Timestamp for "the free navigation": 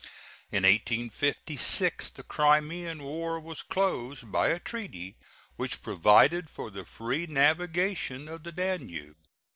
6.71-8.27